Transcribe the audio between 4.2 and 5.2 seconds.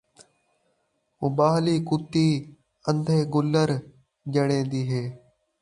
ڄݨین٘دی اے